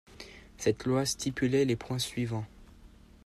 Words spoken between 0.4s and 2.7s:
Cette loi stipulait les points suivants.